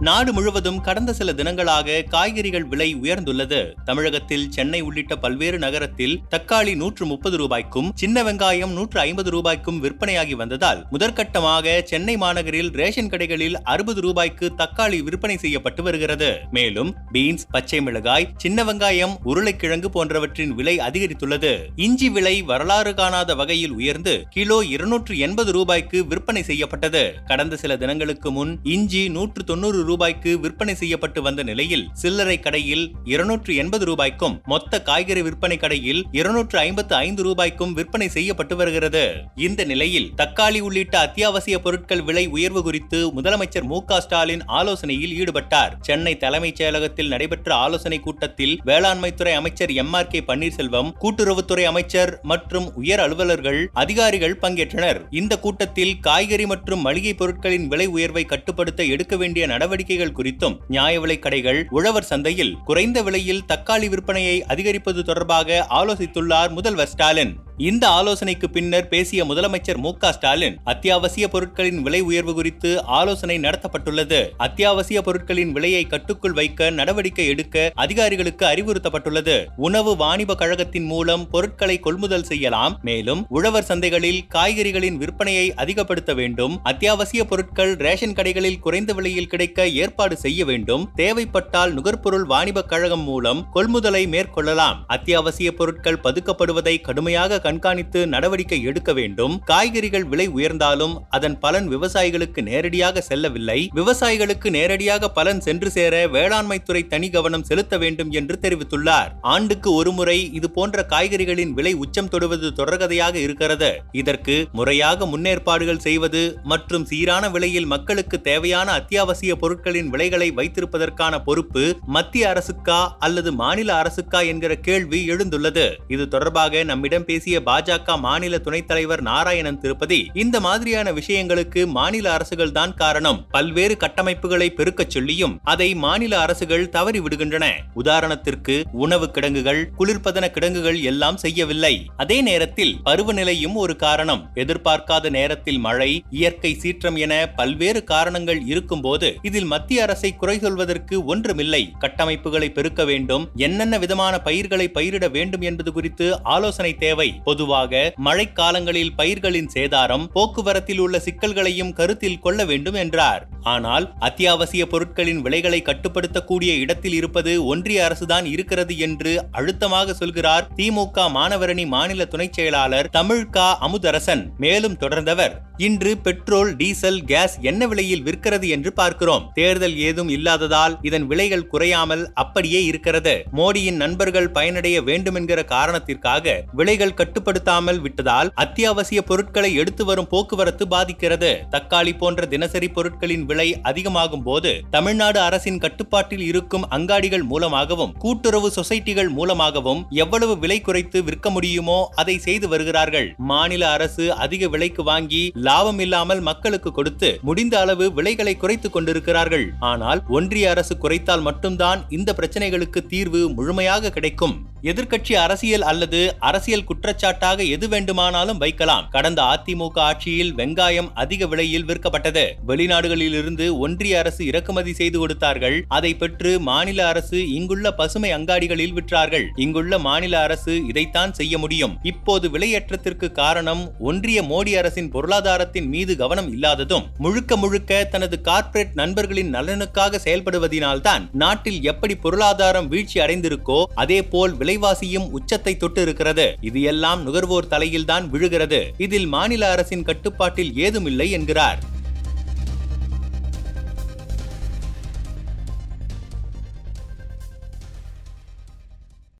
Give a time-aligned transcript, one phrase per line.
[0.00, 3.72] நாடு முழுவதும் கடந்த சில தினங்களாக காய்கறிகள் விலை உயர்ந்துள்ளது.
[3.84, 10.32] தமிழகத்தில் சென்னை உள்ளிட்ட பல்வேறு நகரத்தில் தக்காளி நூற்று முப்பது ரூபாய்க்கும் சின்ன வெங்காயம் நூற்று ஐம்பது ரூபாய்க்கும் விற்பனையாகி
[10.32, 16.38] வந்ததால் முதற்கட்டமாக சென்னை மாநகரில் ரேஷன் கடைகளில் அறுபது ரூபாய்க்கு தக்காளி விற்பனை செய்யப்பட்டு வருகிறது.
[16.50, 21.58] மேலும் பீன்ஸ் பச்சை மிளகாய் சின்ன வெங்காயம் உருளைக்கிழங்கு போன்றவற்றின் விலை அதிகரித்துள்ளது.
[21.76, 27.14] இஞ்சி விலை வரலாறு காணாத வகையில் உயர்ந்து கிலோ இருநூற்று எண்பது ரூபாய்க்கு விற்பனை செய்யப்பட்டது.
[27.26, 32.84] கடந்த சில தினங்களுக்கு முன் இஞ்சி நூற்று தொண்ணூறு ரூபாய்க்கு விற்பனை செய்யப்பட்டு வந்த நிலையில் சில்லறை கடையில்
[33.14, 39.04] இருநூற்று எண்பது ரூபாய்க்கும் மொத்த காய்கறி விற்பனை கடையில் இருநூற்று ஐம்பத்து ஐந்து ரூபாய்க்கும் விற்பனை செய்யப்பட்டு வருகிறது.
[39.46, 45.72] இந்த நிலையில் தக்காளி உள்ளிட்ட அத்தியாவசிய பொருட்கள் விலை உயர்வு குறித்து முதலமைச்சர் மு ஸ்டாலின் ஆலோசனையில் ஈடுபட்டார்.
[45.80, 52.66] சென்னை தலைமைச் செயலகத்தில் நடைபெற்ற ஆலோசனை கூட்டத்தில் வேளாண்மைத்துறை அமைச்சர் எம் ஆர் கே பன்னீர்செல்வம் கூட்டுறவுத்துறை அமைச்சர் மற்றும்
[52.74, 55.00] உயர் அலுவலர்கள் அதிகாரிகள் பங்கேற்றனர்.
[55.20, 61.00] இந்த கூட்டத்தில் காய்கறி மற்றும் மளிகை பொருட்களின் விலை உயர்வை கட்டுப்படுத்த எடுக்க வேண்டிய நடவடிக்கை நடவடிக்கைகள் குறித்தும் நியாய
[61.00, 67.38] விலைக் கடைகள் உழவர் சந்தையில் குறைந்த விலையில் தக்காளி விற்பனையை அதிகரிப்பது தொடர்பாக ஆலோசித்துள்ளார் முதல்வர் ஸ்டாலின்.
[67.58, 74.28] இந்த ஆலோசனைக்கு பின்னர் பேசிய முதலமைச்சர் மு ஸ்டாலின் அத்தியாவசிய பொருட்களின் விலை உயர்வு குறித்து ஆலோசனை நடத்தப்பட்டுள்ளது.
[74.36, 79.44] அத்தியாவசிய பொருட்களின் விலையை கட்டுக்குள் வைக்க நடவடிக்கை எடுக்க அதிகாரிகளுக்கு அறிவுறுத்தப்பட்டுள்ளது.
[79.56, 82.78] உணவு வாணிப கழகத்தின் மூலம் பொருட்களை கொள்முதல் செய்யலாம்.
[82.82, 86.60] மேலும் உழவர் சந்தைகளில் காய்கறிகளின் விற்பனையை அதிகப்படுத்த வேண்டும்.
[86.62, 90.90] அத்தியாவசிய பொருட்கள் ரேஷன் கடைகளில் குறைந்த விலையில் கிடைக்க ஏற்பாடு செய்ய வேண்டும்.
[90.94, 94.76] தேவைப்பட்டால் நுகர்பொருள் வாணிப கழகம் மூலம் கொள்முதலை மேற்கொள்ளலாம்.
[94.86, 99.36] அத்தியாவசிய பொருட்கள் பதுக்கப்படுவதை கடுமையாக கண்காணித்து நடவடிக்கை எடுக்க வேண்டும்.
[99.52, 103.58] காய்கறிகள் விலை உயர்ந்தாலும் அதன் பலன் விவசாயிகளுக்கு நேரடியாக செல்லவில்லை.
[103.78, 109.10] விவசாயிகளுக்கு நேரடியாக பலன் சென்று சேர வேளாண்மை துறை தனி கவனம் செலுத்த வேண்டும் என்று தெரிவித்துள்ளார்.
[109.34, 113.70] ஆண்டுக்கு ஒருமுறை இது போன்ற காய்கறிகளின் விலை உச்சம் தொடுவது தொடர்கதையாக இருக்கிறது.
[114.00, 121.64] இதற்கு முறையாக முன்னேற்பாடுகள் செய்வது மற்றும் சீரான விலையில் மக்களுக்கு தேவையான அத்தியாவசிய பொருட்களின் விலைகளை வைத்திருப்பதற்கான பொறுப்பு
[121.96, 125.66] மத்திய அரசுக்கா அல்லது மாநில அரசுக்கா என்கிற கேள்வி எழுந்துள்ளது.
[125.96, 132.52] இது தொடர்பாக நம்மிடம் பேசிய பாஜக மாநில துணைத் தலைவர் நாராயணன் திருப்பதி இந்த மாதிரியான விஷயங்களுக்கு மாநில அரசுகள்
[132.52, 133.26] தான் காரணம்.
[133.30, 137.46] பல்வேறு கட்டமைப்புகளை பெருக்கச் சொல்லியும் அதை மாநில அரசுகள் தவறி விடுகின்றன.
[137.76, 141.86] உதாரணத்திற்கு உணவு கிடங்குகள் குளிர்பதன கிடங்குகள் எல்லாம் செய்யவில்லை.
[141.96, 144.30] அதே நேரத்தில் பருவநிலையும் ஒரு காரணம்.
[144.34, 151.04] எதிர்பார்க்காத நேரத்தில் மழை இயற்கை சீற்றம் என பல்வேறு காரணங்கள் இருக்கும் போது இதில் மத்திய அரசை குறை சொல்வதற்கு
[151.04, 151.72] ஒன்றுமில்லை.
[151.80, 157.20] கட்டமைப்புகளை பெருக்க வேண்டும் என்னென்ன விதமான பயிர்களை பயிரிட வேண்டும் என்பது குறித்து ஆலோசனை தேவை.
[157.28, 163.24] பொதுவாக மழைக்காலங்களில் பயிர்களின் சேதாரம் போக்குவரத்தில் உள்ள சிக்கல்களையும் கருத்தில் கொள்ள வேண்டும் என்றார்.
[163.54, 171.66] ஆனால் அத்தியாவசிய பொருட்களின் விலைகளை கட்டுப்படுத்தக்கூடிய இடத்தில் இருப்பது ஒன்றிய அரசுதான் இருக்கிறது என்று அழுத்தமாக சொல்கிறார் திமுக மாணவரணி
[171.74, 174.24] மாநில துணைச் செயலாளர் தமிழ்கா அமுதரசன்.
[174.44, 175.34] மேலும் தொடர்ந்தவர்
[175.66, 179.24] இன்று பெட்ரோல் டீசல் கேஸ் என்ன விலையில் விற்கிறது என்று பார்க்கிறோம்.
[179.38, 183.14] தேர்தல் ஏதும் இல்லாததால் இதன் விலைகள் குறையாமல் அப்படியே இருக்கிறது.
[183.38, 191.30] மோடியின் நண்பர்கள் பயனடைய வேண்டும் என்கிற காரணத்திற்காக விலைகள் கட்டுப்படுத்தாமல் விட்டதால் அத்தியாவசிய பொருட்களை எடுத்து வரும் போக்குவரத்து பாதிக்கிறது.
[191.54, 199.10] தக்காளி போன்ற தினசரி பொருட்களின் விலை அதிகமாகும் போது தமிழ்நாடு அரசின் கட்டுப்பாட்டில் இருக்கும் அங்காடிகள் மூலமாகவும் கூட்டுறவு சொசைட்டிகள்
[199.18, 203.08] மூலமாகவும் எவ்வளவு விலை குறைத்து விற்க முடியுமோ அதை செய்து வருகிறார்கள்.
[203.32, 209.46] மாநில அரசு அதிக விலைக்கு வாங்கி லாபம் இல்லாமல் மக்களுக்கு கொடுத்து முடிந்த அளவு விலைகளை குறைத்துக் கொண்டிருக்கிறார்கள்.
[209.72, 214.36] ஆனால் ஒன்றிய அரசு குறைத்தால் மட்டும்தான் இந்த பிரச்சனைகளுக்கு தீர்வு முழுமையாக கிடைக்கும்.
[214.62, 218.88] எதிர்கட்சி அரசியல் அல்லது அரசியல் குற்றச்சாட்டாக எது வேண்டுமானாலும் வைக்கலாம்.
[218.90, 222.24] கடந்த அதிமுக ஆட்சியில் வெங்காயம் அதிக விலையில் விற்கப்பட்டது.
[222.46, 225.64] வெளிநாடுகளில் இருந்து ஒன்றிய அரசு இறக்குமதி செய்து கொடுத்தார்கள்.
[225.68, 229.26] அதை பெற்று மாநில அரசு இங்குள்ள பசுமை அங்காடிகளில் விற்றார்கள்.
[229.36, 231.78] இங்குள்ள மாநில அரசு இதைத்தான் செய்ய முடியும்.
[231.82, 239.34] இப்போது விலையேற்றத்திற்கு காரணம் ஒன்றிய மோடி அரசின் பொருளாதாரத்தின் மீது கவனம் இல்லாததும் முழுக்க முழுக்க தனது கார்ப்பரேட் நண்பர்களின்
[239.34, 247.02] நலனுக்காக செயல்படுவதினால்தான் நாட்டில் எப்படி பொருளாதாரம் வீழ்ச்சி அடைந்திருக்கோ அதே போல் விலைவாசியும் உச்சத்தை தொட்டு இருக்கிறது இது எல்லாம்
[247.02, 248.70] நுகர்வோர் தலையில்தான் விழுகிறது.
[248.78, 251.67] இதில் மாநில அரசின் கட்டுப்பாட்டில் ஏதுமில்லை என்கிறார்.